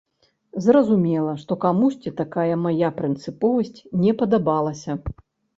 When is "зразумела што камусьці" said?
0.67-2.13